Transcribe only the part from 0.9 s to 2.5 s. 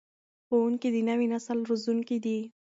د نوي نسل روزونکي دي.